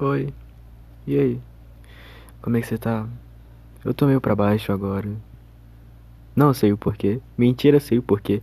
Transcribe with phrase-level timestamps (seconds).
[0.00, 0.32] Oi.
[1.06, 1.40] E aí?
[2.40, 3.06] Como é que você tá?
[3.84, 5.10] Eu tô meio pra baixo agora.
[6.34, 7.20] Não sei o porquê.
[7.36, 8.40] Mentira, sei o porquê.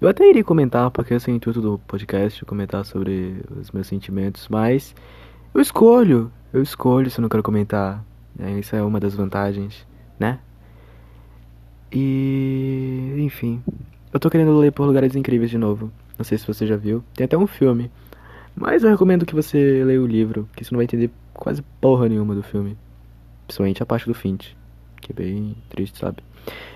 [0.00, 3.86] Eu até iria comentar, porque esse é o intuito do podcast, comentar sobre os meus
[3.86, 4.96] sentimentos, mas
[5.54, 6.28] eu escolho.
[6.52, 8.04] Eu escolho se eu não quero comentar.
[8.36, 9.86] É, isso é uma das vantagens,
[10.18, 10.40] né?
[11.92, 13.14] E.
[13.18, 13.62] Enfim.
[14.12, 15.88] Eu tô querendo ler por lugares incríveis de novo.
[16.18, 17.04] Não sei se você já viu.
[17.14, 17.92] Tem até um filme.
[18.56, 22.08] Mas eu recomendo que você leia o livro, que você não vai entender quase porra
[22.08, 22.76] nenhuma do filme.
[23.46, 24.56] Principalmente a parte do Finch,
[25.00, 26.22] que é bem triste, sabe?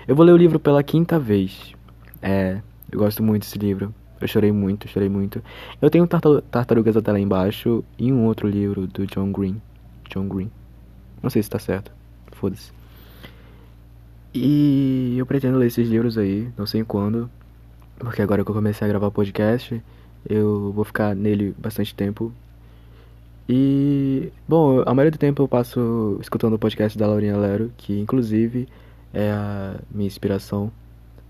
[0.07, 1.73] Eu vou ler o livro pela quinta vez.
[2.21, 3.93] É, eu gosto muito desse livro.
[4.21, 5.43] Eu chorei muito, chorei muito.
[5.81, 9.59] Eu tenho Tartarugas até lá embaixo e um outro livro do John Green.
[10.07, 10.51] John Green.
[11.23, 11.91] Não sei se tá certo.
[12.31, 12.71] Foda-se.
[14.33, 17.29] E eu pretendo ler esses livros aí, não sei quando.
[17.97, 19.81] Porque agora que eu comecei a gravar podcast,
[20.27, 22.31] eu vou ficar nele bastante tempo.
[23.49, 27.99] E, bom, a maioria do tempo eu passo escutando o podcast da Laurinha Lero, que
[27.99, 28.67] inclusive
[29.13, 30.71] é a minha inspiração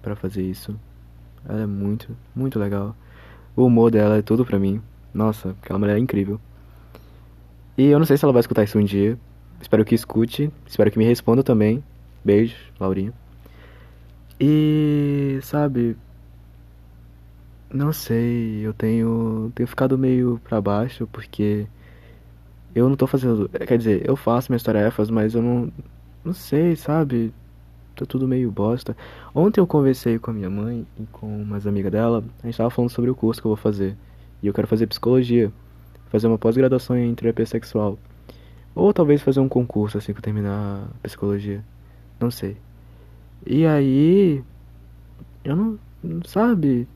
[0.01, 0.75] para fazer isso.
[1.47, 2.95] Ela é muito, muito legal.
[3.55, 4.81] O humor dela é tudo pra mim.
[5.13, 6.39] Nossa, aquela mulher é incrível.
[7.77, 9.17] E eu não sei se ela vai escutar isso um dia.
[9.59, 10.51] Espero que escute.
[10.67, 11.83] Espero que me responda também.
[12.23, 13.13] Beijo, Laurinha.
[14.39, 15.97] E, sabe,
[17.73, 21.67] não sei, eu tenho, tenho ficado meio pra baixo porque
[22.75, 23.49] eu não tô fazendo.
[23.49, 25.71] Quer dizer, eu faço minhas tarefas, mas eu não.
[26.23, 27.33] Não sei, sabe?
[27.95, 28.95] Tá tudo meio bosta.
[29.33, 32.23] Ontem eu conversei com a minha mãe e com umas amigas dela.
[32.43, 33.97] A gente tava falando sobre o curso que eu vou fazer.
[34.41, 35.51] E eu quero fazer psicologia.
[36.09, 37.97] Fazer uma pós-graduação em terapia sexual.
[38.75, 41.63] Ou talvez fazer um concurso assim que eu terminar psicologia.
[42.19, 42.57] Não sei.
[43.45, 44.43] E aí.
[45.43, 45.79] Eu não.
[46.25, 46.87] Sabe?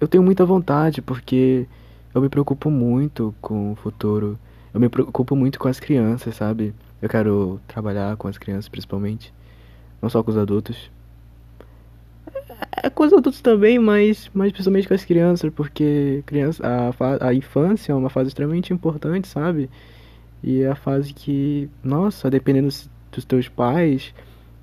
[0.00, 1.66] Eu tenho muita vontade porque
[2.14, 4.38] eu me preocupo muito com o futuro.
[4.72, 6.74] Eu me preocupo muito com as crianças, sabe?
[7.00, 9.32] Eu quero trabalhar com as crianças principalmente,
[10.00, 10.90] não só com os adultos.
[12.26, 17.28] É, é com os adultos também, mas, mas principalmente com as crianças, porque criança, a,
[17.28, 19.68] a infância é uma fase extremamente importante, sabe?
[20.42, 22.68] E é a fase que, nossa, dependendo
[23.10, 24.14] dos teus pais,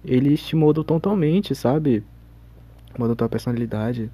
[0.03, 2.03] eles te mudam totalmente, sabe?
[2.97, 4.09] Mudam tua personalidade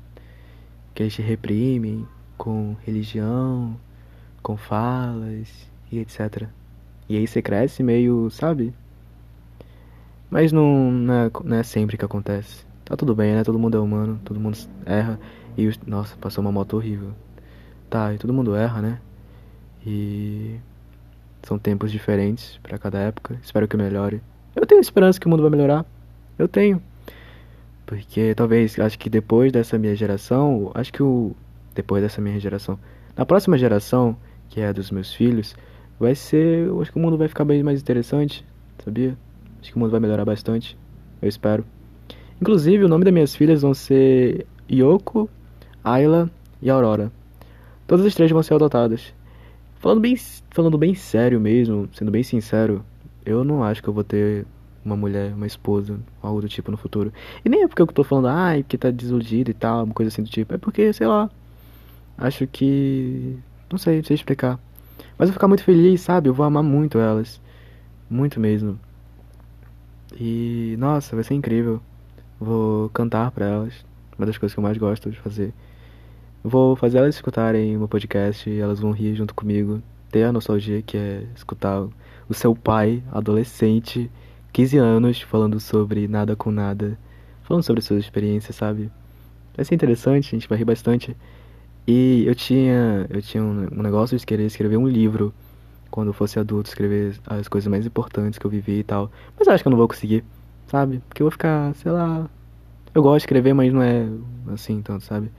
[1.02, 2.08] que eles te reprimem
[2.38, 3.76] com religião,
[4.44, 6.48] com falas e etc.
[7.10, 8.74] E aí você cresce meio, sabe?
[10.30, 12.66] Mas não, não, é, não é sempre que acontece.
[12.86, 13.44] Tá tudo bem, né?
[13.44, 15.20] Todo mundo é humano, todo mundo erra.
[15.58, 17.12] E, nossa, passou uma moto horrível.
[17.90, 19.02] Tá, e todo mundo erra, né?
[19.86, 20.58] E
[21.44, 23.38] são tempos diferentes para cada época.
[23.44, 24.22] Espero que melhore.
[24.56, 25.86] Eu tenho esperança que o mundo vai melhorar.
[26.38, 26.82] Eu tenho.
[27.92, 31.36] Porque talvez, acho que depois dessa minha geração, acho que o.
[31.76, 32.80] Depois dessa minha geração.
[33.18, 34.16] Na próxima geração,
[34.48, 35.54] que é a dos meus filhos,
[36.00, 36.68] vai ser.
[36.68, 38.46] Eu acho que o mundo vai ficar bem mais interessante,
[38.82, 39.18] sabia?
[39.60, 40.78] Acho que o mundo vai melhorar bastante.
[41.22, 41.66] Eu espero.
[42.42, 45.30] Inclusive, o nome das minhas filhas vão ser Yoko,
[45.84, 46.32] Ayla
[46.62, 47.12] e Aurora.
[47.86, 49.14] Todas as três vão ser adotadas.
[49.82, 50.16] Falando bem,
[50.52, 52.86] falando bem sério mesmo, sendo bem sincero,
[53.26, 54.46] eu não acho que eu vou ter
[54.84, 57.14] uma mulher, uma esposa, algo do tipo no futuro.
[57.46, 59.94] E nem é porque eu tô falando, ai, ah, porque tá desiludido e tal, uma
[59.94, 60.54] coisa assim do tipo.
[60.54, 61.30] É porque, sei lá,
[62.18, 63.38] acho que.
[63.72, 64.60] Não sei, não sei explicar.
[65.18, 66.30] Mas eu vou ficar muito feliz, sabe?
[66.30, 67.40] Eu vou amar muito elas.
[68.10, 68.80] Muito mesmo.
[70.20, 71.82] E, nossa, vai ser incrível.
[72.40, 73.86] Vou cantar pra elas.
[74.18, 75.54] Uma das coisas que eu mais gosto de fazer.
[76.44, 79.82] Vou fazer elas escutarem meu podcast e elas vão rir junto comigo.
[80.10, 81.88] Ter a nostalgia que é escutar
[82.28, 84.10] o seu pai, adolescente,
[84.54, 86.98] 15 anos falando sobre nada com nada,
[87.44, 88.92] falando sobre suas experiências, sabe?
[89.56, 91.16] Vai ser interessante, a gente vai rir bastante.
[91.88, 95.34] E eu tinha, eu tinha um, negócio de querer escrever um livro
[95.90, 99.12] quando eu fosse adulto, escrever as coisas mais importantes que eu vivi e tal.
[99.38, 100.24] Mas eu acho que eu não vou conseguir,
[100.68, 101.02] sabe?
[101.08, 102.30] Porque eu vou ficar, sei lá.
[102.94, 104.08] Eu gosto de escrever, mas não é
[104.54, 105.32] assim tanto, sabe?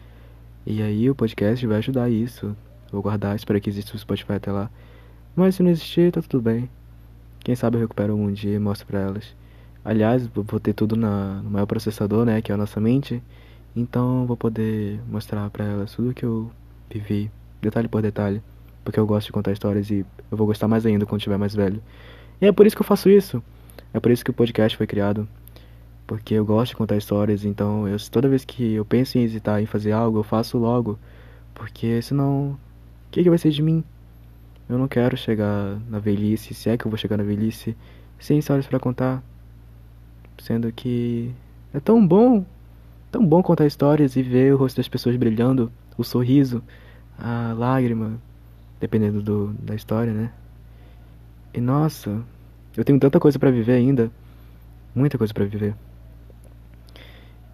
[0.66, 2.56] E aí o podcast vai ajudar isso.
[2.90, 4.70] vou guardar, espero que exista o Spotify até lá.
[5.36, 6.68] Mas se não existir, tá tudo bem.
[7.44, 9.34] Quem sabe eu recupero um dia e mostro pra elas.
[9.84, 13.22] Aliás, vou ter tudo na, no maior processador, né, que é a nossa mente.
[13.74, 16.50] Então vou poder mostrar pra elas tudo que eu
[16.88, 17.30] vivi,
[17.60, 18.40] detalhe por detalhe.
[18.84, 21.54] Porque eu gosto de contar histórias e eu vou gostar mais ainda quando tiver mais
[21.54, 21.82] velho.
[22.40, 23.42] E é por isso que eu faço isso.
[23.92, 25.28] É por isso que o podcast foi criado.
[26.06, 29.62] Porque eu gosto de contar histórias, então eu, toda vez que eu penso em hesitar
[29.62, 30.98] em fazer algo, eu faço logo.
[31.54, 33.82] Porque senão, o que, que vai ser de mim?
[34.72, 37.76] Eu não quero chegar na velhice, se é que eu vou chegar na velhice,
[38.18, 39.22] sem histórias para contar.
[40.38, 41.30] Sendo que
[41.74, 42.42] é tão bom,
[43.10, 46.62] tão bom contar histórias e ver o rosto das pessoas brilhando, o sorriso,
[47.18, 48.18] a lágrima,
[48.80, 50.32] dependendo do, da história, né?
[51.52, 52.22] E nossa,
[52.74, 54.10] eu tenho tanta coisa para viver ainda,
[54.94, 55.74] muita coisa para viver.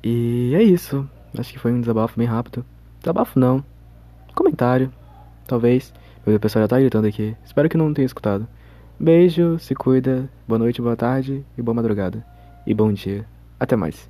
[0.04, 1.04] E é isso.
[1.36, 2.64] Acho que foi um desabafo bem rápido.
[3.00, 3.64] Desabafo não.
[4.36, 4.92] Comentário,
[5.48, 5.92] talvez.
[6.36, 7.36] O pessoal já tá gritando aqui.
[7.44, 8.46] Espero que não tenha escutado.
[9.00, 12.24] Beijo, se cuida, boa noite, boa tarde e boa madrugada.
[12.66, 13.24] E bom dia.
[13.58, 14.08] Até mais.